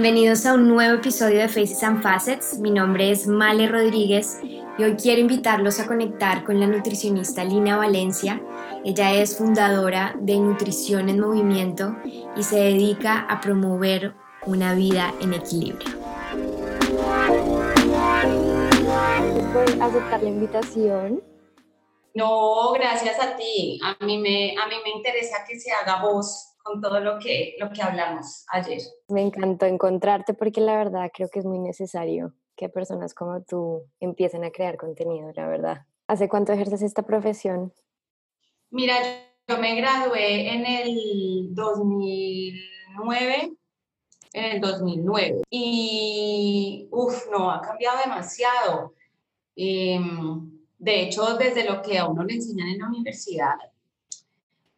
[0.00, 2.60] Bienvenidos a un nuevo episodio de Faces and Facets.
[2.60, 7.76] Mi nombre es Male Rodríguez y hoy quiero invitarlos a conectar con la nutricionista Lina
[7.76, 8.40] Valencia.
[8.84, 11.96] Ella es fundadora de Nutrición en Movimiento
[12.36, 14.14] y se dedica a promover
[14.46, 15.98] una vida en equilibrio.
[19.52, 21.24] por aceptar la invitación.
[22.14, 23.80] No, gracias a ti.
[23.82, 27.56] A mí me, a mí me interesa que se haga voz con todo lo que,
[27.58, 28.82] lo que hablamos ayer.
[29.08, 33.84] Me encantó encontrarte porque la verdad creo que es muy necesario que personas como tú
[34.00, 35.86] empiecen a crear contenido, la verdad.
[36.06, 37.72] ¿Hace cuánto ejerces esta profesión?
[38.70, 38.96] Mira,
[39.46, 43.52] yo me gradué en el 2009,
[44.34, 48.94] en el 2009, y uff, no, ha cambiado demasiado.
[49.56, 53.56] Em, de hecho, desde lo que a uno le enseñan en la universidad,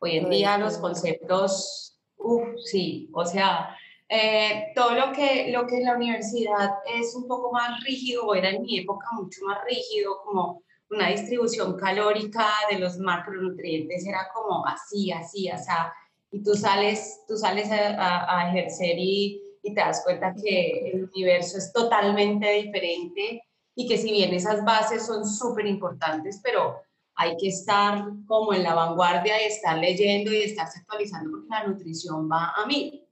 [0.01, 3.77] hoy en día los conceptos, uff, sí, o sea,
[4.09, 8.51] eh, todo lo que, lo que en la universidad es un poco más rígido, era
[8.51, 14.67] en mi época mucho más rígido, como una distribución calórica de los macronutrientes, era como
[14.67, 15.93] así, así, o sea,
[16.33, 21.05] y tú sales, tú sales a, a ejercer y, y te das cuenta que el
[21.05, 23.43] universo es totalmente diferente
[23.75, 26.81] y que si bien esas bases son súper importantes, pero
[27.21, 31.67] hay que estar como en la vanguardia y estar leyendo y estarse actualizando porque la
[31.67, 33.05] nutrición va a mí,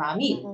[0.00, 0.46] va a mí.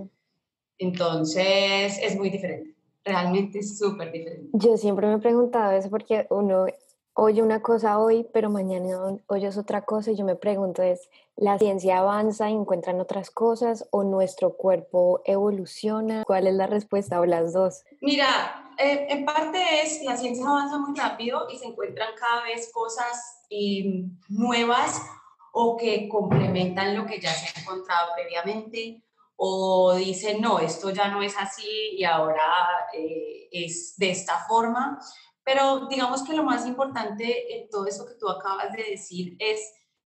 [0.78, 2.74] Entonces es muy diferente,
[3.04, 4.48] realmente es súper diferente.
[4.54, 6.64] Yo siempre me he preguntado eso porque uno
[7.12, 11.58] oye una cosa hoy, pero mañana oyes otra cosa y yo me pregunto es, ¿la
[11.58, 16.24] ciencia avanza y encuentran otras cosas o nuestro cuerpo evoluciona?
[16.24, 17.84] ¿Cuál es la respuesta o las dos?
[18.00, 22.70] Mira, eh, en parte es, la ciencia avanza muy rápido y se encuentran cada vez
[22.72, 25.00] cosas eh, nuevas
[25.52, 29.02] o que complementan lo que ya se ha encontrado previamente
[29.36, 32.44] o dicen, no, esto ya no es así y ahora
[32.94, 34.98] eh, es de esta forma.
[35.44, 39.60] Pero digamos que lo más importante en todo eso que tú acabas de decir es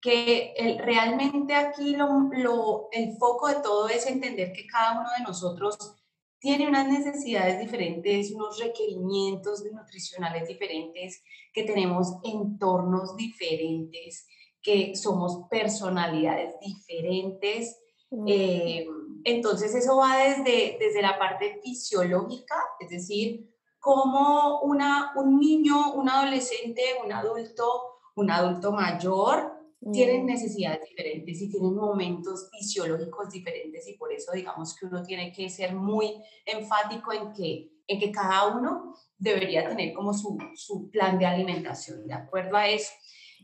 [0.00, 5.09] que el, realmente aquí lo, lo, el foco de todo es entender que cada uno
[5.17, 6.02] de nosotros
[6.43, 11.23] tiene unas necesidades diferentes, unos requerimientos nutricionales diferentes,
[11.53, 14.27] que tenemos entornos diferentes,
[14.61, 17.81] que somos personalidades diferentes.
[18.27, 18.89] Eh,
[19.23, 23.49] entonces eso va desde, desde la parte fisiológica, es decir,
[23.79, 30.26] como una, un niño, un adolescente, un adulto, un adulto mayor, tienen mm.
[30.26, 35.48] necesidades diferentes y tienen momentos fisiológicos diferentes y por eso digamos que uno tiene que
[35.48, 41.19] ser muy enfático en que, en que cada uno debería tener como su, su plan
[41.19, 42.93] de alimentación, de acuerdo a eso.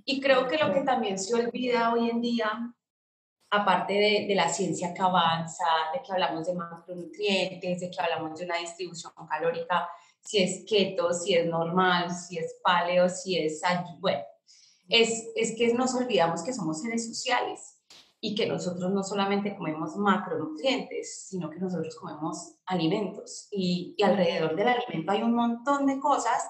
[0.04, 2.74] Y creo que lo que también se olvida hoy en día,
[3.50, 8.38] aparte de, de la ciencia que avanza, de que hablamos de macronutrientes, de que hablamos
[8.38, 9.88] de una distribución calórica,
[10.20, 13.60] si es keto, si es normal, si es paleo, si es,
[13.98, 14.22] bueno,
[14.88, 17.78] es, es que nos olvidamos que somos seres sociales
[18.20, 24.56] y que nosotros no solamente comemos macronutrientes, sino que nosotros comemos alimentos y, y, alrededor
[24.56, 26.48] del alimento hay un montón de cosas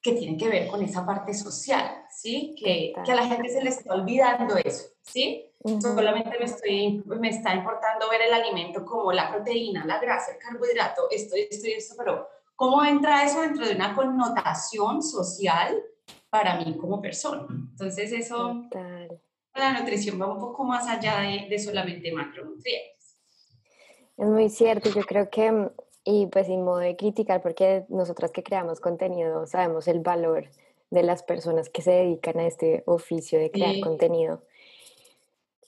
[0.00, 2.54] que tienen que ver con esa parte social, ¿sí?
[2.56, 5.52] Que, que a la gente se le está olvidando eso, ¿sí?
[5.80, 10.38] Solamente me, estoy, me está importando ver el alimento como la proteína, la grasa, el
[10.38, 15.82] carbohidrato, esto, esto y esto, pero ¿cómo entra eso dentro de una connotación social
[16.30, 17.46] para mí como persona.
[17.48, 18.64] Entonces eso,
[19.54, 23.16] la nutrición va un poco más allá de, solamente macronutrientes.
[24.16, 25.70] Es muy cierto, yo creo que,
[26.04, 30.48] y pues sin modo de criticar, porque nosotras que creamos contenido sabemos el valor
[30.90, 34.42] de las personas que se dedican a este oficio de crear contenido.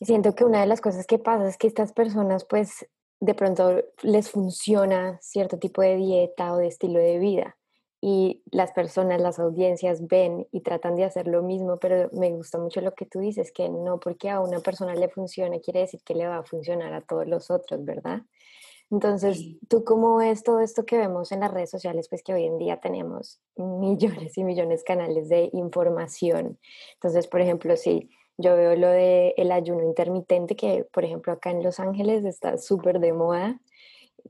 [0.01, 2.89] Y siento que una de las cosas que pasa es que estas personas pues
[3.21, 7.58] de pronto les funciona cierto tipo de dieta o de estilo de vida
[8.01, 12.59] y las personas, las audiencias ven y tratan de hacer lo mismo, pero me gusta
[12.59, 16.01] mucho lo que tú dices, que no porque a una persona le funcione quiere decir
[16.05, 18.23] que le va a funcionar a todos los otros, ¿verdad?
[18.91, 22.09] Entonces, ¿tú cómo ves todo esto que vemos en las redes sociales?
[22.09, 26.59] Pues que hoy en día tenemos millones y millones de canales de información.
[26.95, 28.09] Entonces, por ejemplo, si
[28.39, 32.57] yo veo lo del el ayuno intermitente, que por ejemplo acá en Los Ángeles está
[32.57, 33.61] súper de moda,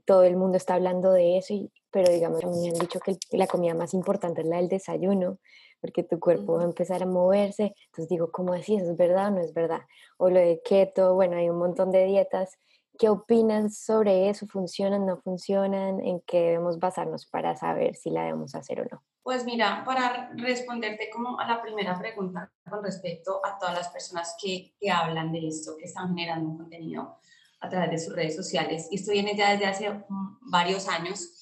[0.05, 3.47] todo el mundo está hablando de eso, y, pero digamos, me han dicho que la
[3.47, 5.39] comida más importante es la del desayuno,
[5.81, 7.73] porque tu cuerpo va a empezar a moverse.
[7.87, 8.75] Entonces digo, ¿cómo así?
[8.75, 9.81] ¿Eso es verdad o no es verdad?
[10.17, 12.57] O lo de keto, bueno, hay un montón de dietas.
[12.97, 14.45] ¿Qué opinan sobre eso?
[14.45, 16.01] ¿Funcionan, no funcionan?
[16.05, 19.01] ¿En qué debemos basarnos para saber si la debemos hacer o no?
[19.23, 24.35] Pues mira, para responderte como a la primera pregunta con respecto a todas las personas
[24.41, 27.19] que, que hablan de esto, que están generando un contenido,
[27.61, 31.38] a través de sus redes sociales y esto viene ya desde hace mm, varios años.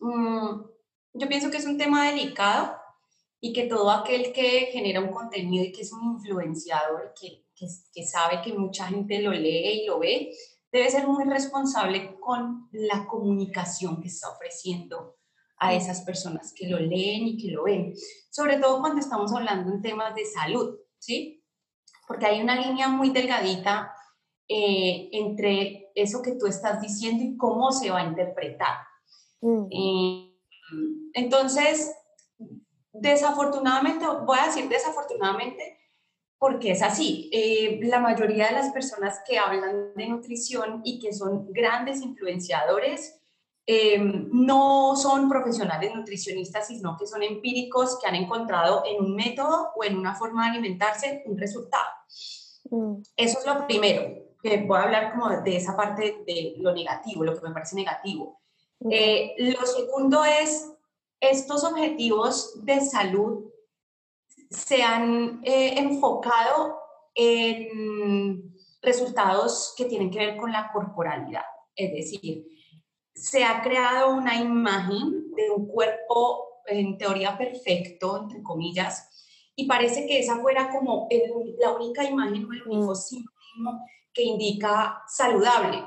[0.00, 0.62] Mm,
[1.14, 2.76] yo pienso que es un tema delicado
[3.40, 7.66] y que todo aquel que genera un contenido y que es un influenciador, que, que,
[7.92, 10.32] que sabe que mucha gente lo lee y lo ve,
[10.72, 15.16] debe ser muy responsable con la comunicación que está ofreciendo
[15.58, 17.94] a esas personas que lo leen y que lo ven,
[18.30, 21.42] sobre todo cuando estamos hablando en temas de salud, ¿sí?
[22.06, 23.92] Porque hay una línea muy delgadita
[24.48, 28.76] eh, entre eso que tú estás diciendo y cómo se va a interpretar.
[29.46, 29.66] Mm.
[29.70, 30.32] Eh,
[31.14, 31.94] entonces,
[32.92, 35.78] desafortunadamente, voy a decir desafortunadamente,
[36.38, 37.30] porque es así.
[37.32, 43.20] Eh, la mayoría de las personas que hablan de nutrición y que son grandes influenciadores
[44.30, 49.82] no son profesionales nutricionistas, sino que son empíricos que han encontrado en un método o
[49.82, 51.88] en una forma de alimentarse un resultado.
[52.70, 53.02] Mm.
[53.16, 57.24] Eso es lo primero que voy a hablar como de esa parte de lo negativo,
[57.24, 58.40] lo que me parece negativo.
[58.90, 60.72] Eh, lo segundo es,
[61.20, 63.50] estos objetivos de salud
[64.50, 66.78] se han eh, enfocado
[67.14, 71.44] en resultados que tienen que ver con la corporalidad.
[71.74, 72.46] Es decir,
[73.14, 79.10] se ha creado una imagen de un cuerpo en teoría perfecto, entre comillas,
[79.54, 81.08] y parece que esa fuera como
[81.58, 82.96] la única imagen o el único mm.
[82.96, 83.80] símbolo
[84.12, 85.84] que indica saludable.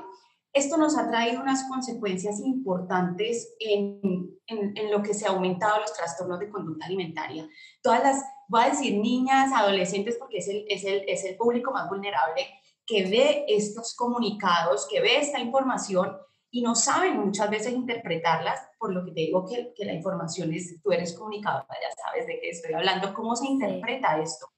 [0.52, 5.92] Esto nos ha traído unas consecuencias importantes en, en, lo que se ha aumentado los
[5.92, 7.48] trastornos de conducta alimentaria.
[7.82, 11.72] Todas las, voy a decir niñas, adolescentes, porque es el, es el, es el público
[11.72, 12.48] más vulnerable
[12.84, 16.16] que ve estos comunicados, que ve esta información
[16.50, 20.52] y no saben muchas veces interpretarlas, por lo que te digo que, que la información
[20.52, 24.48] es, tú eres comunicadora, ya sabes de qué estoy hablando, cómo se interpreta esto.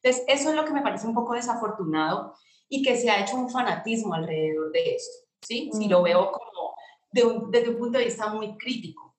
[0.00, 2.34] Entonces, eso es lo que me parece un poco desafortunado
[2.68, 5.70] y que se ha hecho un fanatismo alrededor de esto, ¿sí?
[5.72, 6.74] Si lo veo como
[7.12, 9.14] desde un punto de vista muy crítico.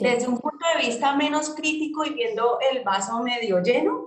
[0.00, 4.06] Desde un punto de vista menos crítico y viendo el vaso medio lleno,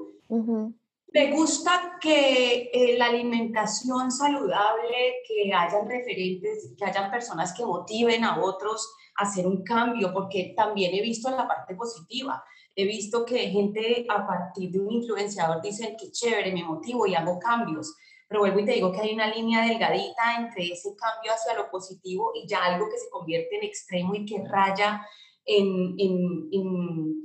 [1.13, 8.23] me gusta que eh, la alimentación saludable, que hayan referentes, que hayan personas que motiven
[8.23, 12.43] a otros a hacer un cambio, porque también he visto la parte positiva.
[12.75, 17.13] He visto que gente a partir de un influenciador dicen que chévere, me motivo y
[17.13, 17.95] hago cambios
[18.33, 21.69] pero vuelvo y te digo que hay una línea delgadita entre ese cambio hacia lo
[21.69, 25.05] positivo y ya algo que se convierte en extremo y que raya
[25.45, 27.23] en, en,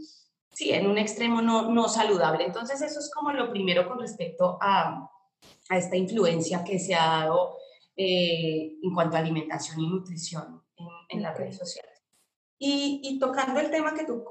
[0.50, 2.44] sí, en un extremo no, no, saludable.
[2.44, 5.10] Entonces eso es como lo primero con respecto a,
[5.70, 7.56] a esta influencia que se ha dado
[7.96, 12.02] eh, en cuanto a alimentación y nutrición en, en las redes sociales.
[12.58, 14.22] Y, y, tocando el tema que tú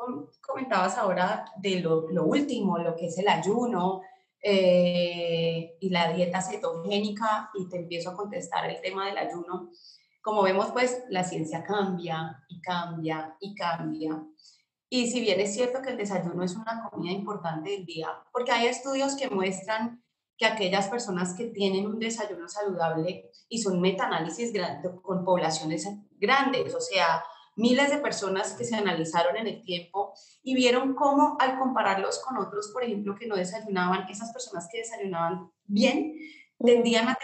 [0.46, 4.04] comentabas ahora de lo, lo último, lo que es el ayuno,
[4.42, 9.72] eh, y la dieta cetogénica y te empiezo a contestar el tema del ayuno.
[10.22, 14.24] Como vemos, pues la ciencia cambia y cambia y cambia.
[14.90, 18.52] Y si bien es cierto que el desayuno es una comida importante del día, porque
[18.52, 20.04] hay estudios que muestran
[20.38, 24.54] que aquellas personas que tienen un desayuno saludable y son metaanálisis
[25.02, 25.88] con poblaciones
[26.20, 27.24] grandes, o sea,
[27.58, 30.14] miles de personas que se analizaron en el tiempo
[30.44, 34.80] y vieron cómo al compararlos con otros, por ejemplo, que no desayunaban, esas personas que
[34.80, 36.16] desayunaban bien,
[36.64, 37.18] tendían a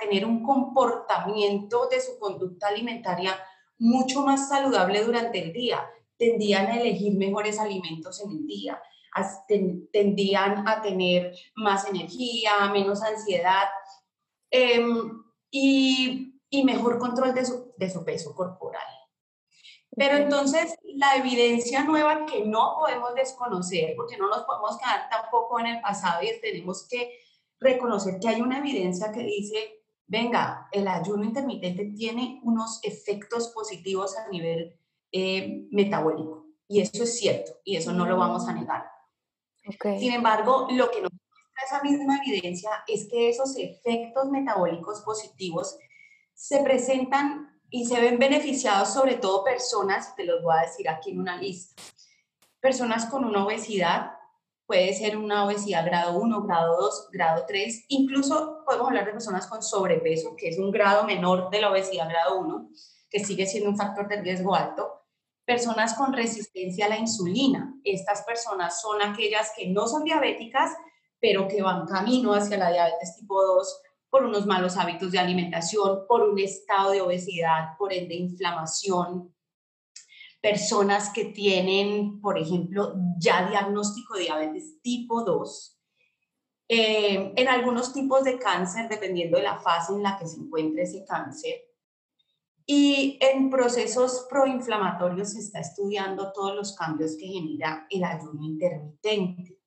[0.00, 3.36] tener, un comportamiento de su conducta alimentaria
[3.78, 5.84] mucho más saludable durante el día,
[6.16, 8.80] tendían a elegir mejores alimentos en el día,
[9.92, 13.68] tendían a tener más energía, menos ansiedad
[14.50, 18.99] em, y, mejor control de su peso corporal.
[20.00, 25.60] Pero entonces la evidencia nueva que no podemos desconocer, porque no nos podemos quedar tampoco
[25.60, 27.18] en el pasado y tenemos que
[27.58, 34.16] reconocer que hay una evidencia que dice, venga, el ayuno intermitente tiene unos efectos positivos
[34.16, 34.74] a nivel
[35.12, 36.46] eh, metabólico.
[36.66, 38.90] Y eso es cierto, y eso no lo vamos a negar.
[39.98, 45.76] Sin embargo, lo que nos muestra esa misma evidencia es que esos efectos metabólicos positivos
[46.32, 51.10] se presentan y se ven beneficiados sobre todo personas, te los voy a decir aquí
[51.10, 51.80] en una lista,
[52.60, 54.12] personas con una obesidad,
[54.66, 59.46] puede ser una obesidad grado 1, grado 2, grado 3, incluso podemos hablar de personas
[59.46, 62.70] con sobrepeso, que es un grado menor de la obesidad grado 1,
[63.08, 65.00] que sigue siendo un factor de riesgo alto,
[65.44, 67.74] personas con resistencia a la insulina.
[67.82, 70.70] Estas personas son aquellas que no son diabéticas,
[71.18, 76.00] pero que van camino hacia la diabetes tipo 2 por unos malos hábitos de alimentación,
[76.08, 79.32] por un estado de obesidad, por ende inflamación.
[80.42, 85.78] Personas que tienen, por ejemplo, ya diagnóstico de diabetes tipo 2.
[86.68, 90.82] Eh, en algunos tipos de cáncer, dependiendo de la fase en la que se encuentre
[90.82, 91.62] ese cáncer.
[92.66, 99.58] Y en procesos proinflamatorios se está estudiando todos los cambios que genera el ayuno intermitente.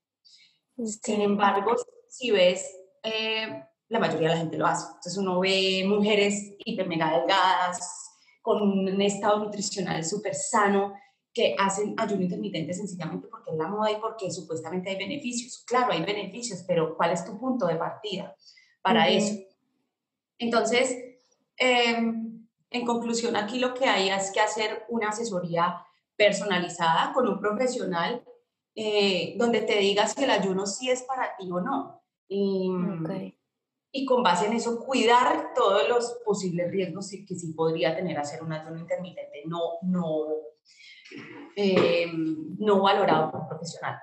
[0.77, 1.75] Sin embargo,
[2.07, 2.65] si ves,
[3.03, 4.87] eh, la mayoría de la gente lo hace.
[4.87, 8.09] Entonces uno ve mujeres hiper mega delgadas,
[8.41, 10.95] con un estado nutricional súper sano,
[11.33, 15.63] que hacen ayuno intermitente sencillamente porque es la moda y porque supuestamente hay beneficios.
[15.65, 18.35] Claro, hay beneficios, pero ¿cuál es tu punto de partida
[18.81, 19.35] para eso?
[20.37, 20.95] Entonces,
[21.57, 25.85] em, en conclusión, aquí lo que hay es que hacer una asesoría
[26.15, 28.23] personalizada con un profesional
[28.75, 32.01] eh, donde te digas que el ayuno sí es para ti o no.
[32.27, 32.69] Y,
[33.95, 38.41] y con base en eso cuidar todos los posibles riesgos que sí podría tener hacer
[38.41, 40.25] un ayuno intermitente no, no,
[41.55, 42.07] eh,
[42.57, 43.99] no valorado por un profesional.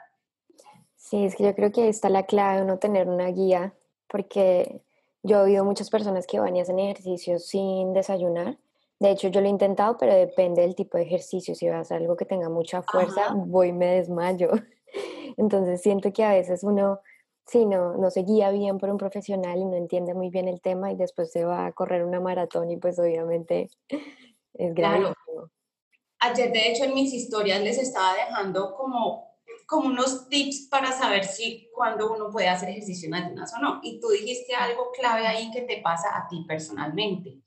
[0.96, 3.74] Sí, es que yo creo que está la clave de uno tener una guía,
[4.06, 4.80] porque
[5.24, 8.58] yo he oído muchas personas que van y hacen ejercicios sin desayunar.
[9.00, 11.56] De hecho, yo lo he intentado, pero depende del tipo de ejercicio.
[11.56, 14.50] Si vas a algo que tenga mucha fuerza, voy y me desmayo.
[15.36, 17.00] Entonces siento que a veces uno,
[17.50, 20.60] si no, no se guía bien por un profesional y no entiende muy bien el
[20.60, 23.68] tema y después se va a correr una maratón y pues obviamente
[24.54, 25.12] es grave.
[26.20, 31.24] Ayer, de hecho, en mis historias les estaba dejando como, como unos tips para saber
[31.24, 33.80] si cuando uno puede hacer ejercicio en ayunas o no.
[33.82, 37.40] Y tú dijiste algo clave ahí que te pasa a ti personalmente.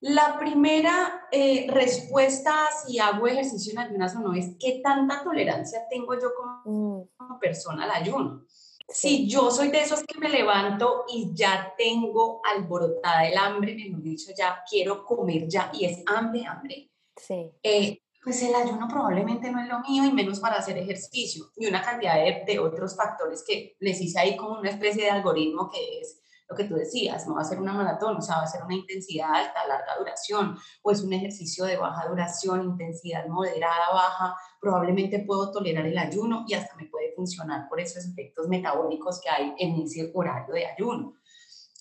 [0.00, 2.54] La primera eh, respuesta
[2.84, 7.08] si hago ejercicio en ayunas o no es qué tanta tolerancia tengo yo como, mm.
[7.18, 8.46] como persona al ayuno.
[8.92, 14.02] Si yo soy de esos que me levanto y ya tengo alborotada el hambre, mejor
[14.02, 17.52] dicho, ya quiero comer ya y es hambre, hambre, Sí.
[17.62, 21.66] Eh, pues el ayuno probablemente no es lo mío y menos para hacer ejercicio y
[21.66, 25.70] una cantidad de, de, otros factores que les hice ahí como una especie de algoritmo
[25.70, 26.20] que es
[26.50, 28.64] lo que tú decías, no va a ser una maratón, o sea, va a ser
[28.64, 34.36] una intensidad alta, larga duración, o es un ejercicio de baja duración, intensidad moderada, baja,
[34.60, 39.28] probablemente puedo tolerar el ayuno y hasta me puede funcionar por esos efectos metabólicos que
[39.28, 41.14] hay en ese horario de ayuno.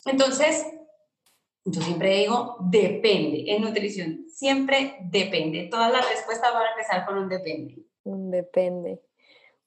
[0.05, 0.65] Entonces,
[1.63, 3.46] yo siempre digo, depende.
[3.48, 5.69] En nutrición siempre depende.
[5.72, 7.86] Todas las respuestas van a empezar con un depende.
[8.03, 9.01] Un depende.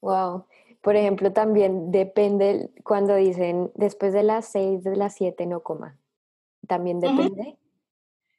[0.02, 0.46] Wow.
[0.82, 5.98] Por ejemplo, también depende cuando dicen después de las 6, de las 7 no coma.
[6.66, 7.56] ¿También depende?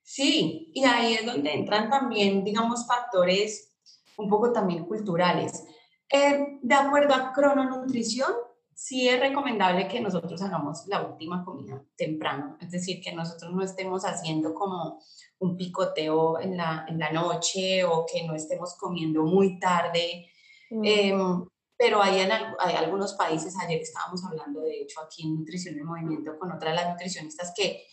[0.04, 3.74] Sí, y ahí es donde entran también, digamos, factores
[4.18, 5.66] un poco también culturales.
[6.10, 8.32] Eh, de acuerdo a crononutrición,
[8.76, 13.64] sí es recomendable que nosotros hagamos la última comida temprano, es decir, que nosotros no
[13.64, 15.00] estemos haciendo como
[15.40, 20.28] un picoteo en la, en la noche o que no estemos comiendo muy tarde.
[20.70, 20.82] Mm.
[20.84, 21.46] Em,
[21.78, 25.86] pero hay, en, hay algunos países, ayer estábamos hablando de hecho aquí en Nutrición en
[25.86, 27.86] Movimiento con otra de las nutricionistas que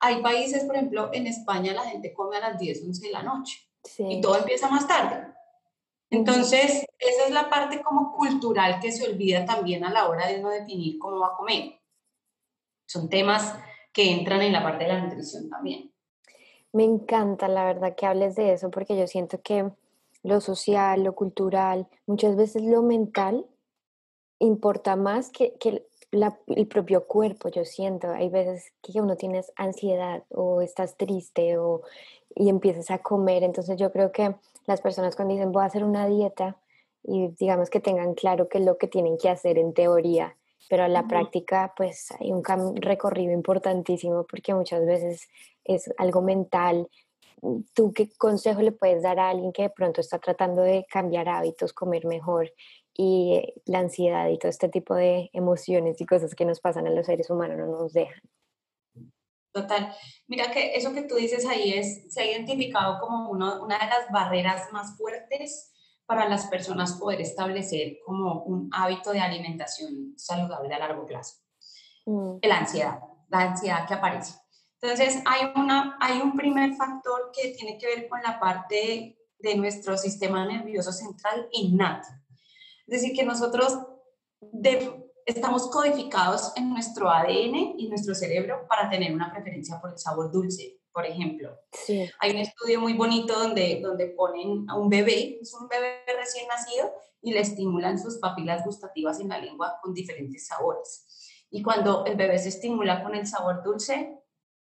[0.00, 3.22] hay países, por ejemplo, en España la gente come a las 10, 11 de la
[3.22, 3.58] noche
[3.98, 5.32] y todo empieza más tarde.
[6.10, 10.40] Entonces, esa es la parte como cultural que se olvida también a la hora de
[10.40, 11.78] uno definir cómo va a comer.
[12.86, 13.58] Son temas
[13.92, 15.92] que entran en la parte de la nutrición también.
[16.72, 19.70] Me encanta, la verdad, que hables de eso, porque yo siento que
[20.22, 23.46] lo social, lo cultural, muchas veces lo mental
[24.38, 28.10] importa más que, que el propio cuerpo, yo siento.
[28.10, 31.82] Hay veces que uno tiene ansiedad o estás triste o,
[32.34, 33.42] y empiezas a comer.
[33.42, 34.34] Entonces yo creo que
[34.68, 36.60] las personas cuando dicen voy a hacer una dieta
[37.02, 40.36] y digamos que tengan claro qué es lo que tienen que hacer en teoría,
[40.68, 42.42] pero en la práctica pues hay un
[42.76, 45.26] recorrido importantísimo porque muchas veces
[45.64, 46.86] es algo mental.
[47.72, 51.30] ¿Tú qué consejo le puedes dar a alguien que de pronto está tratando de cambiar
[51.30, 52.52] hábitos, comer mejor
[52.92, 56.90] y la ansiedad y todo este tipo de emociones y cosas que nos pasan a
[56.90, 58.20] los seres humanos no nos dejan?
[59.52, 59.94] Total.
[60.26, 63.86] Mira que eso que tú dices ahí es, se ha identificado como uno, una de
[63.86, 65.72] las barreras más fuertes
[66.06, 71.36] para las personas poder establecer como un hábito de alimentación saludable a largo plazo.
[72.06, 72.38] Mm.
[72.42, 74.34] La ansiedad, la ansiedad que aparece.
[74.80, 79.56] Entonces, hay, una, hay un primer factor que tiene que ver con la parte de
[79.56, 82.08] nuestro sistema nervioso central innato.
[82.86, 83.78] Es decir, que nosotros
[84.40, 89.98] de, estamos codificados en nuestro ADN y nuestro cerebro para tener una preferencia por el
[89.98, 91.54] sabor dulce, por ejemplo.
[91.70, 92.10] Sí.
[92.18, 96.48] Hay un estudio muy bonito donde, donde ponen a un bebé, es un bebé recién
[96.48, 101.06] nacido, y le estimulan sus papilas gustativas en la lengua con diferentes sabores.
[101.50, 104.18] Y cuando el bebé se estimula con el sabor dulce,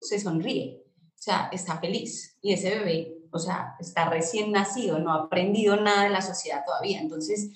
[0.01, 2.39] se sonríe, o sea, está feliz.
[2.41, 6.65] Y ese bebé, o sea, está recién nacido, no ha aprendido nada de la sociedad
[6.65, 7.01] todavía.
[7.01, 7.51] Entonces,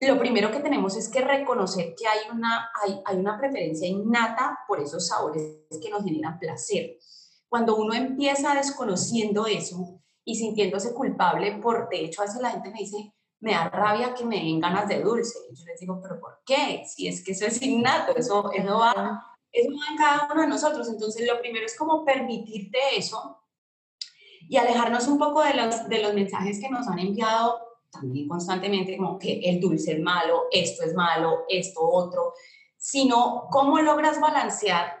[0.00, 4.58] lo primero que tenemos es que reconocer que hay una, hay, hay una preferencia innata
[4.68, 5.42] por esos sabores
[5.82, 6.98] que nos generan placer.
[7.48, 12.70] Cuando uno empieza desconociendo eso y sintiéndose culpable por, de hecho, a veces la gente
[12.70, 15.38] me dice, me da rabia que me den ganas de dulce.
[15.54, 16.84] Yo les digo, pero ¿por qué?
[16.86, 20.48] Si es que eso es innato, eso, eso, va, eso va en cada uno de
[20.48, 20.88] nosotros.
[20.88, 23.42] Entonces, lo primero es como permitirte eso
[24.48, 28.96] y alejarnos un poco de los, de los mensajes que nos han enviado también constantemente,
[28.96, 32.34] como que el dulce es malo, esto es malo, esto otro,
[32.76, 34.98] sino cómo logras balancear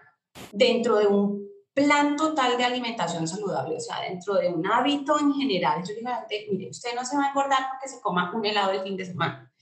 [0.52, 5.34] dentro de un plan total de alimentación saludable, o sea, dentro de un hábito en
[5.34, 5.84] general.
[5.86, 6.10] Yo digo
[6.50, 9.04] mire, usted no se va a engordar porque se coma un helado el fin de
[9.04, 9.52] semana,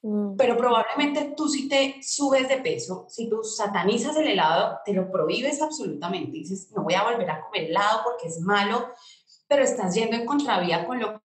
[0.00, 0.36] mm.
[0.36, 5.10] pero probablemente tú si te subes de peso, si tú satanizas el helado, te lo
[5.10, 8.88] prohíbes absolutamente, dices, no voy a volver a comer helado porque es malo,
[9.48, 11.20] pero estás yendo en contravía con lo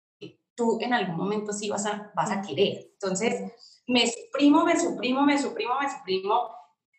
[0.54, 2.90] tú en algún momento sí vas a, vas a querer.
[2.92, 3.52] Entonces,
[3.86, 6.50] me suprimo, me suprimo, me suprimo, me suprimo.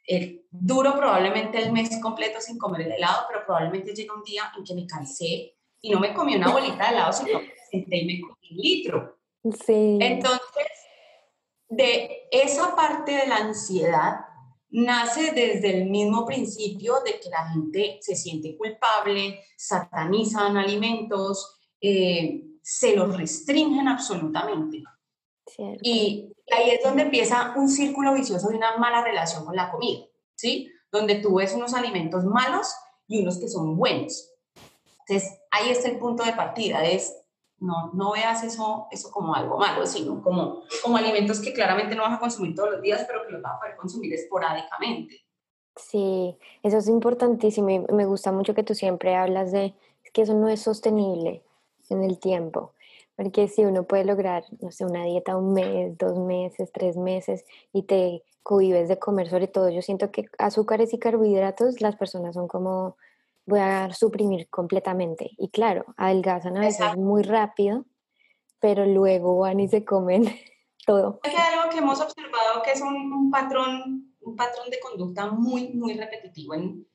[0.05, 4.51] El, duro probablemente el mes completo sin comer el helado, pero probablemente llega un día
[4.57, 7.97] en que me cansé y no me comí una bolita de helado, sino que senté
[7.97, 9.17] y me comí un litro.
[9.65, 9.97] Sí.
[9.99, 10.67] Entonces,
[11.69, 14.25] de esa parte de la ansiedad
[14.69, 22.43] nace desde el mismo principio de que la gente se siente culpable, satanizan alimentos, eh,
[22.63, 24.83] se los restringen absolutamente.
[25.81, 30.05] Y ahí es donde empieza un círculo vicioso de una mala relación con la comida,
[30.35, 30.71] ¿sí?
[30.91, 32.73] Donde tú ves unos alimentos malos
[33.07, 34.31] y unos que son buenos.
[35.05, 37.13] Entonces, ahí está el punto de partida, es
[37.59, 42.03] no, no veas eso, eso como algo malo, sino como, como alimentos que claramente no
[42.03, 45.25] vas a consumir todos los días, pero que los vas a poder consumir esporádicamente.
[45.75, 49.73] Sí, eso es importantísimo y me gusta mucho que tú siempre hablas de
[50.13, 51.43] que eso no es sostenible
[51.89, 52.73] en el tiempo,
[53.15, 57.45] porque si uno puede lograr, no sé, una dieta un mes, dos meses, tres meses
[57.71, 62.35] y te cohibes de comer, sobre todo yo siento que azúcares y carbohidratos las personas
[62.35, 62.97] son como
[63.45, 65.31] voy a suprimir completamente.
[65.37, 67.85] Y claro, adelgazan a veces muy rápido,
[68.59, 70.23] pero luego van y se comen
[70.85, 71.19] todo.
[71.23, 75.93] Es algo que hemos observado que es un, patrón, un patrón de conducta muy, muy
[75.93, 76.87] repetitivo en,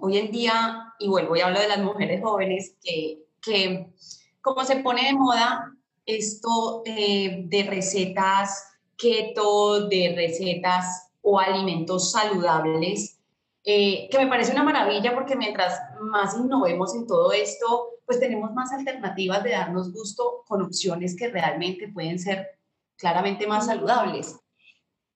[0.00, 3.92] hoy en día, y vuelvo y hablo de las mujeres jóvenes, que, que
[4.40, 5.72] como se pone de moda
[6.06, 13.18] esto eh, de recetas keto, de recetas o alimentos saludables,
[13.64, 18.52] eh, que me parece una maravilla porque mientras más innovemos en todo esto, pues tenemos
[18.52, 22.58] más alternativas de darnos gusto con opciones que realmente pueden ser
[22.96, 24.36] claramente más saludables.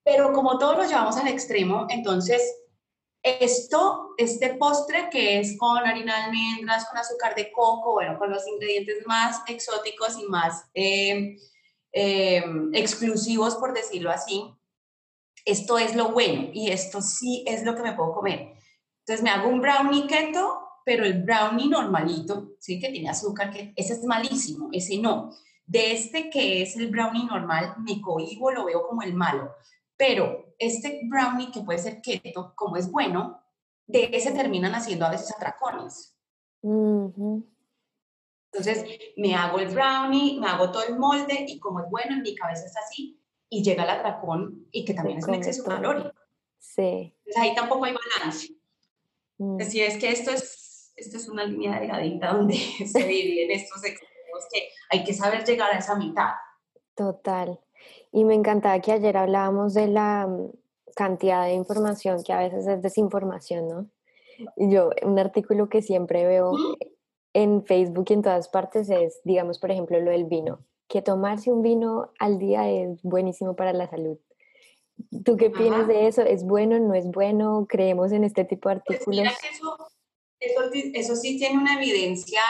[0.04, 2.42] Pero como todos lo llevamos al extremo, entonces
[3.22, 8.31] esto, este postre que es con harina de almendras, con azúcar de coco, bueno, con
[8.31, 11.37] los ingredientes más exóticos y más eh,
[11.92, 14.44] eh, exclusivos, por decirlo así,
[15.44, 18.55] esto es lo bueno y esto sí es lo que me puedo comer.
[19.00, 22.81] Entonces me hago un brownie keto, pero el brownie normalito, ¿sí?
[22.81, 25.31] que tiene azúcar, que ese es malísimo, ese no.
[25.66, 29.55] De este que es el brownie normal, me cohibo, lo veo como el malo.
[29.96, 33.43] Pero este brownie que puede ser keto, como es bueno,
[33.87, 36.14] de ese terminan haciendo a veces atracones.
[38.53, 38.85] Entonces
[39.16, 42.35] me hago el brownie, me hago todo el molde y como es bueno, en mi
[42.35, 46.12] cabeza es así, y llega el atracón y que también es un exceso calórico.
[46.59, 47.14] Sí.
[47.18, 48.55] Entonces ahí tampoco hay balance.
[49.38, 49.61] Mm.
[49.61, 52.55] Es es que esto es, esto es una línea delgadita donde
[52.87, 56.31] se dividen estos extremos que hay que saber llegar a esa mitad.
[56.94, 57.61] Total.
[58.12, 60.29] Y me encantaba que ayer hablábamos de la
[60.94, 63.90] cantidad de información que a veces es desinformación, ¿no?
[64.57, 66.52] Yo, un artículo que siempre veo
[67.33, 71.50] en Facebook y en todas partes es, digamos, por ejemplo, lo del vino que tomarse
[71.50, 74.18] un vino al día es buenísimo para la salud.
[75.24, 76.22] ¿Tú qué opinas de eso?
[76.22, 76.78] ¿Es bueno?
[76.78, 77.66] ¿No es bueno?
[77.68, 79.33] ¿Creemos en este tipo de pues artículos?
[80.38, 82.42] eso, sí tiene una evidencia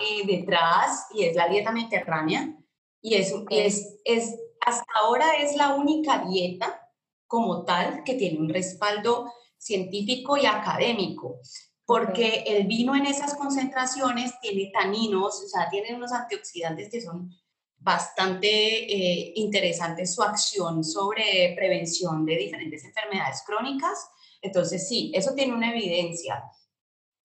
[0.00, 2.56] eh, detrás y es la dieta mediterránea.
[3.00, 6.87] Y, eso, es, es, hasta ahora es la única dieta
[7.28, 11.40] como tal que tiene un respaldo científico y académico
[11.88, 17.34] porque el vino en esas concentraciones tiene taninos, o sea, tiene unos antioxidantes que son
[17.78, 24.06] bastante eh, interesante su acción sobre prevención de diferentes enfermedades crónicas.
[24.42, 26.44] Entonces, sí, eso tiene una evidencia.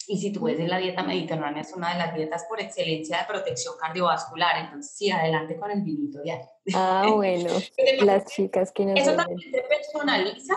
[0.08, 3.20] Y si tú ves en la dieta mediterránea, es una de las dietas por excelencia
[3.20, 4.66] de protección cardiovascular.
[4.66, 6.42] Entonces, sí, adelante con el vinito ya.
[6.74, 7.50] Ah, bueno,
[8.02, 10.56] las chicas que nos Eso también se personaliza,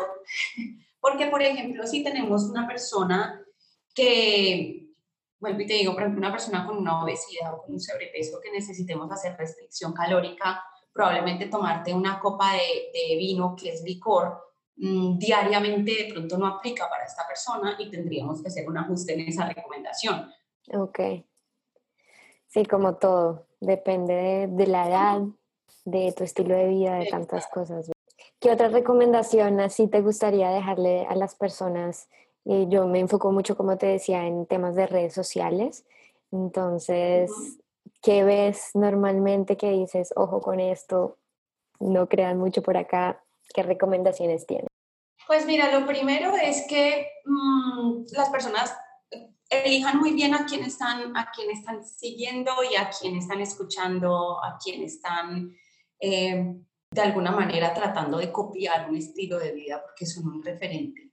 [1.00, 3.42] porque, por ejemplo, si tenemos una persona
[3.94, 4.87] que
[5.38, 8.40] vuelvo y te digo, por ejemplo, una persona con una obesidad o con un sobrepeso
[8.42, 14.42] que necesitemos hacer restricción calórica, probablemente tomarte una copa de, vino que es licor
[14.76, 19.14] mm, diariamente de pronto no aplica para esta persona y tendríamos que hacer un ajuste
[19.14, 20.30] en esa recomendación.
[20.72, 21.00] Ok.
[22.48, 25.22] Sí, como todo, depende de, la edad,
[25.84, 27.90] de tu estilo de vida, de tantas cosas.
[28.40, 32.08] ¿Qué otra recomendación así te gustaría dejarle a las personas?
[32.44, 35.84] Eh, yo me enfoco mucho, como te decía, en temas de redes sociales.
[36.30, 37.30] Entonces,
[38.02, 41.18] ¿qué ves normalmente que dices, ojo con esto,
[41.80, 43.22] no crean mucho por acá?
[43.54, 44.68] ¿Qué recomendaciones tienes?
[45.26, 48.76] Pues mira, lo primero es que mm, las personas
[49.48, 54.42] elijan muy bien a quién están, a quién están siguiendo y a quién están escuchando,
[54.42, 55.52] a quién están
[56.00, 56.56] eh,
[56.90, 61.12] de alguna manera tratando de copiar un estilo de vida porque son un referente.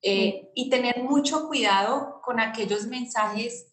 [0.00, 3.68] Eh, y tener mucho cuidado con aquellos mensajes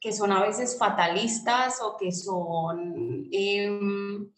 [0.00, 4.30] que son a veces fatalistas o que son em,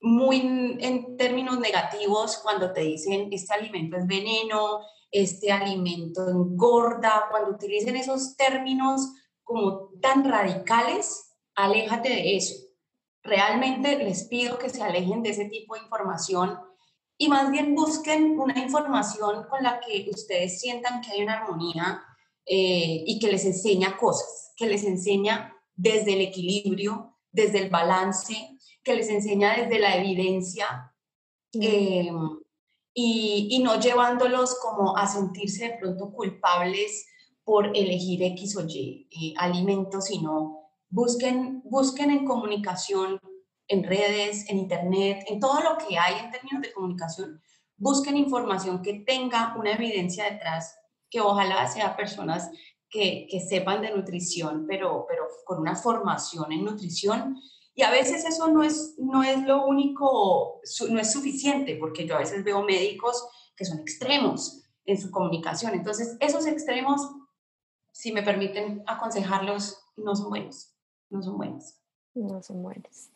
[0.00, 7.50] muy en términos negativos cuando te dicen este alimento es veneno, este alimento engorda, cuando
[7.50, 12.54] utilicen esos términos como tan radicales, aléjate de eso.
[13.22, 16.58] Realmente les pido que se alejen de ese tipo de información
[17.18, 22.02] y más bien busquen una información con la que ustedes sientan que hay una armonía
[22.46, 28.58] eh, y que les enseña cosas, que les enseña desde el equilibrio, desde el balance,
[28.82, 30.94] que les enseña desde la evidencia.
[31.52, 32.10] Eh,
[32.94, 37.06] y, no llevándolos como a sentirse de pronto culpables
[37.44, 43.20] por elegir X o Y eh, alimentos, sino busquen, busquen en comunicación,
[43.68, 47.40] en redes, en internet, en todo lo que hay en términos de comunicación,
[47.76, 50.76] busquen información que tenga una evidencia detrás,
[51.08, 52.50] que ojalá sea personas
[52.88, 57.40] que, que sepan de nutrición, pero, pero con una formación en nutrición
[57.74, 62.16] y a veces eso no es, no es lo único, no es suficiente, porque yo
[62.16, 65.74] a veces veo médicos que son extremos en su comunicación.
[65.74, 67.00] Entonces, esos extremos,
[67.92, 70.74] si me permiten aconsejarlos, no son buenos,
[71.10, 71.79] no son buenos.
[72.14, 73.10] No son buenos.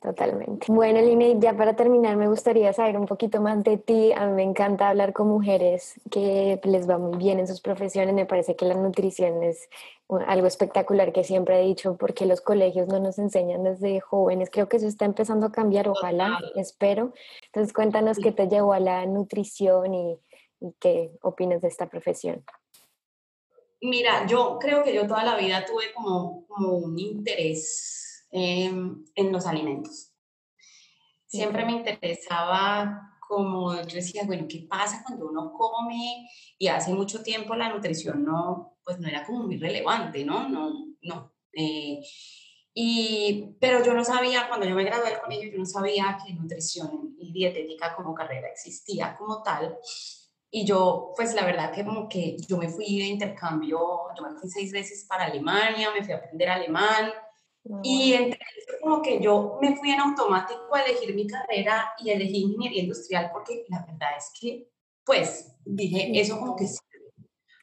[0.00, 0.66] Totalmente.
[0.68, 4.12] Bueno, Lina, ya para terminar, me gustaría saber un poquito más de ti.
[4.12, 8.14] A mí me encanta hablar con mujeres que les va muy bien en sus profesiones.
[8.14, 9.68] Me parece que la nutrición es
[10.28, 14.50] algo espectacular que siempre he dicho, porque los colegios no nos enseñan desde jóvenes.
[14.52, 17.12] Creo que eso está empezando a cambiar, ojalá, espero.
[17.46, 20.18] Entonces, cuéntanos qué te llevó a la nutrición y,
[20.78, 22.44] qué opinas de esta profesión.
[23.80, 29.32] Mira, yo creo que yo toda la vida tuve como, como un interés Em, en
[29.32, 30.12] los alimentos.
[31.26, 36.28] Siempre me interesaba como yo decía, bueno, ¿qué pasa cuando uno come?
[36.58, 40.48] Y hace mucho tiempo la nutrición no, pues no era como muy relevante, ¿no?
[40.48, 40.70] No,
[41.02, 41.32] no.
[41.52, 42.00] Eh,
[42.72, 46.34] y, pero yo no sabía, cuando yo me gradué del colegio, yo no sabía que
[46.34, 49.78] nutrición y dietética como carrera existía como tal.
[50.50, 53.78] Y yo, pues la verdad que como que yo me fui de intercambio,
[54.16, 57.10] yo me fui seis veces para Alemania, me fui a aprender alemán,
[57.82, 62.10] y entre eso como que yo me fui en automático a elegir mi carrera y
[62.10, 64.68] elegí ingeniería industrial porque la verdad es que,
[65.04, 66.78] pues, dije, eso como que sí.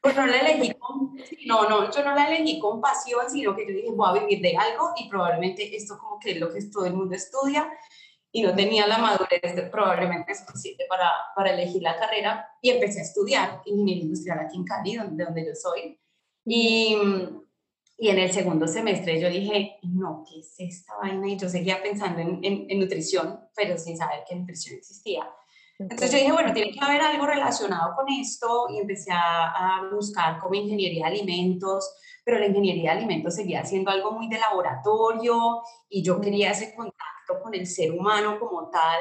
[0.02, 3.66] Pues no la elegí con, no, no, yo no la elegí con pasión, sino que
[3.66, 6.62] yo dije, voy a vivir de algo y probablemente esto como que es lo que
[6.64, 7.72] todo el mundo estudia
[8.30, 13.04] y no tenía la madurez probablemente suficiente para, para elegir la carrera y empecé a
[13.04, 15.98] estudiar ingeniería industrial aquí en Cali, donde, donde yo soy.
[16.46, 16.98] Y,
[17.98, 21.28] y en el segundo semestre yo dije, no, ¿qué es esta vaina?
[21.28, 25.30] Y yo seguía pensando en, en, nutrición, pero sin saber que nutrición existía.
[25.78, 29.90] Entonces yo dije, bueno, tiene que haber algo relacionado con esto y empecé a, a,
[29.94, 34.40] buscar como ingeniería de alimentos, pero la ingeniería de alimentos seguía siendo algo muy de
[34.40, 39.00] laboratorio y yo quería ese contacto con el ser humano como tal.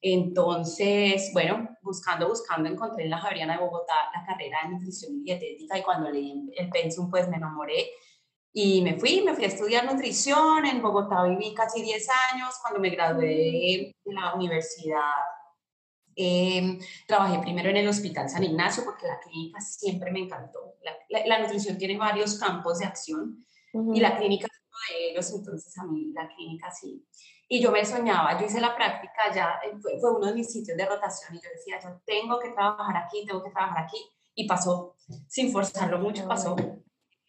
[0.00, 5.22] Entonces, bueno, buscando, buscando, encontré en la Javeriana de Bogotá la carrera de nutrición y
[5.22, 7.90] dietética y cuando leí el pensum, pues me enamoré
[8.52, 10.66] y me fui, me fui a estudiar nutrición.
[10.66, 12.54] En Bogotá viví casi 10 años.
[12.60, 15.00] Cuando me gradué de la universidad,
[16.16, 20.76] em, trabajé primero en el Hospital San Ignacio porque la clínica siempre me encantó.
[21.08, 23.44] La, la, nutrición tiene varios campos de acción
[23.94, 27.06] y la clínica es uno de ellos, entonces a mí la clínica sí.
[27.48, 30.52] Y yo me soñaba, yo hice la práctica ya, eh, fue, fue uno de mis
[30.52, 33.98] sitios de rotación y yo decía, yo tengo que trabajar aquí, tengo que trabajar aquí.
[34.34, 34.94] Y pasó,
[35.26, 36.54] sin forzarlo mucho, pasó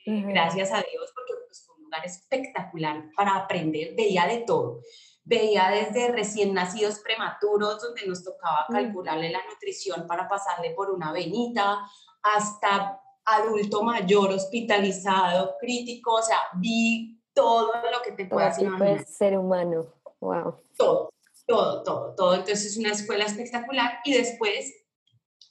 [0.05, 3.95] Gracias a Dios, porque pues, fue un lugar espectacular para aprender.
[3.95, 4.81] Veía de todo.
[5.23, 8.73] Veía desde recién nacidos prematuros, donde nos tocaba mm.
[8.73, 11.79] calcularle la nutrición para pasarle por una venita,
[12.23, 16.13] hasta adulto mayor, hospitalizado, crítico.
[16.13, 19.05] O sea, vi todo lo que te puedas imaginar.
[19.05, 19.85] ser humano.
[20.21, 20.55] Wow.
[20.77, 21.09] Todo.
[21.45, 22.33] todo, todo, todo.
[22.33, 24.73] Entonces es una escuela espectacular y después,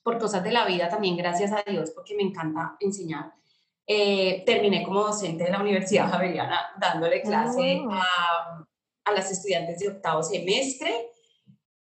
[0.02, 3.32] por cosas de la vida también, gracias a Dios, porque me encanta enseñar,
[3.86, 7.90] eh, terminé como docente de la Universidad Javeriana dándole clase oh.
[7.90, 8.66] a,
[9.04, 11.10] a, las estudiantes de octavo semestre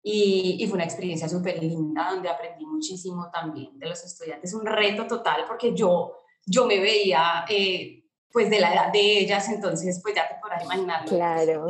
[0.02, 4.66] y, y fue una experiencia súper linda donde aprendí muchísimo también de los estudiantes, un
[4.66, 6.14] reto total porque yo,
[6.46, 10.64] yo me veía eh, pues de la edad de ellas, entonces pues ya te podrás
[10.64, 11.04] imaginar.
[11.06, 11.70] Claro.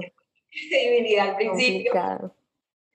[0.70, 1.92] Credibilidad al principio.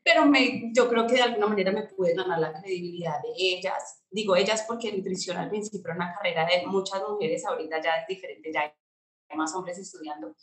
[0.05, 4.03] Pero me, yo creo que de alguna manera me pude ganar la credibilidad de ellas.
[4.11, 8.07] Digo ellas porque nutrición al principio era una carrera de muchas mujeres, ahorita ya es
[8.09, 10.35] diferente, ya hay más hombres estudiando.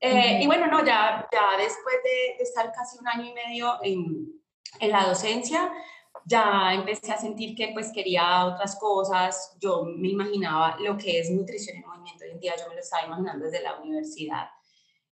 [0.00, 3.78] Eh, y bueno, no, ya, ya después de, de, estar casi un año y medio
[3.82, 4.42] en,
[4.80, 5.72] en la docencia,
[6.26, 11.30] ya empecé a sentir que pues quería otras cosas, yo me imaginaba lo que es
[11.30, 14.48] nutrición en movimiento hoy en día, yo me lo estaba imaginando desde la universidad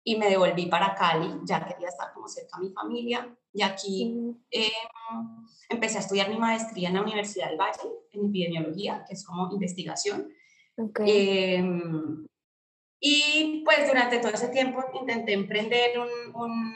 [0.09, 4.35] y me devolví para Cali, ya quería estar como cerca a mi familia y aquí
[4.49, 7.79] em, empecé a estudiar mi maestría en la Universidad del Valle
[8.11, 10.33] en epidemiología, que es como investigación.
[11.05, 12.25] Em,
[12.99, 16.75] y pues durante todo ese tiempo intenté emprender un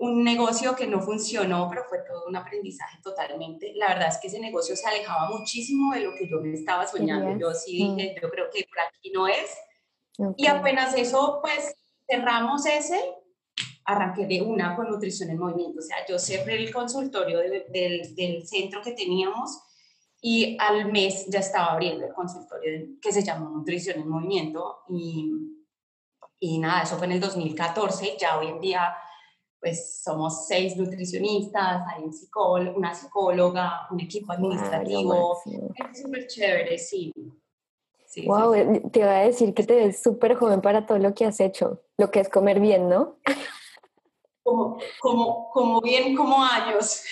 [0.00, 3.74] un negocio que no funcionó, pero fue todo un aprendizaje totalmente.
[3.76, 6.86] La verdad es que ese negocio se alejaba muchísimo de lo que yo me estaba
[6.86, 7.38] soñando.
[7.38, 9.58] Yo sí dije, yo creo que por aquí no es.
[10.38, 11.74] Y apenas eso, pues
[12.10, 12.98] cerramos ese,
[13.84, 15.78] arranqué de una con nutrición en movimiento.
[15.78, 19.62] O sea, yo cerré el consultorio del, del centro que teníamos
[20.22, 24.80] y al mes ya estaba abriendo el consultorio que se llamó Nutrición en Movimiento.
[24.88, 25.30] Y,
[26.38, 28.16] y nada, eso fue en el 2014.
[28.18, 28.94] Ya hoy en día
[29.60, 35.38] pues somos seis nutricionistas, hay un psicólogo, una psicóloga, un equipo administrativo.
[35.44, 37.12] es súper chévere, sí.
[38.26, 41.24] Wow, eh, te iba a decir que te ves súper joven para todo lo que
[41.24, 43.16] has hecho, lo que es comer bien, ¿no?
[44.42, 47.04] Como, como, como bien, como años.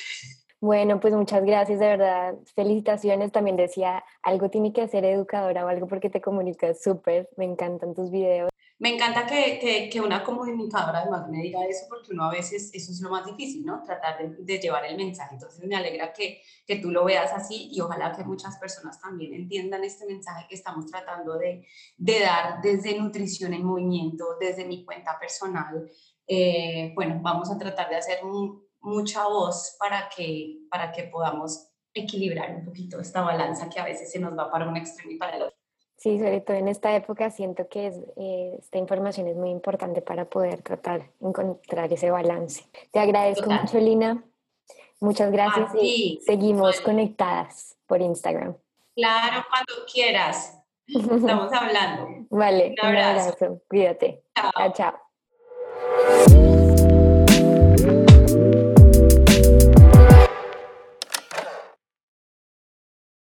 [0.60, 2.34] Bueno, pues muchas gracias, de verdad.
[2.54, 3.30] Felicitaciones.
[3.30, 7.28] También decía, algo tiene que hacer educadora o algo porque te comunicas súper.
[7.36, 8.50] Me encantan tus videos.
[8.80, 12.92] Me encanta que, que, una comunicadora además me diga eso porque uno a veces eso
[12.92, 13.82] es lo más difícil, ¿no?
[13.82, 15.34] Tratar de, llevar el mensaje.
[15.34, 19.34] Entonces me alegra que, que, tú lo veas así y ojalá que muchas personas también
[19.34, 21.66] entiendan este mensaje que estamos tratando de,
[21.96, 25.90] de dar desde nutrición en movimiento, desde mi cuenta personal.
[26.28, 28.22] Eh, bueno, vamos a tratar de hacer
[28.80, 34.10] mucha voz para que, para que podamos equilibrar un poquito esta balanza que a veces
[34.10, 35.58] se nos va para un extremo y para el otro.
[35.96, 40.26] Sí, sobre todo en esta época siento que eh, esta información es muy importante para
[40.26, 42.64] poder tratar, encontrar ese balance.
[42.92, 44.24] Te agradezco mucho, Lina.
[45.00, 48.56] Muchas gracias y seguimos conectadas por Instagram.
[48.94, 50.60] Claro, cuando quieras.
[50.86, 52.26] Estamos hablando.
[52.30, 53.60] vale, un abrazo.
[53.68, 54.22] Cuídate.
[54.34, 54.72] chao.
[54.72, 55.07] chao.